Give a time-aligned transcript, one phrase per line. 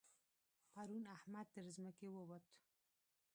[0.73, 2.45] پرون احمد تر ځمکې ووت.